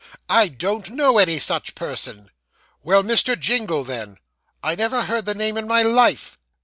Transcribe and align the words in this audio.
I 0.31 0.47
don't 0.47 0.89
know 0.89 1.19
any 1.19 1.37
such 1.37 1.75
person.' 1.75 2.31
'Well, 2.81 3.03
Mr. 3.03 3.37
Jingle, 3.39 3.83
then.' 3.83 4.17
'I 4.63 4.73
never 4.73 5.03
heard 5.03 5.25
the 5.25 5.35
name 5.35 5.57
in 5.57 5.67
my 5.67 5.83
life. 5.83 6.39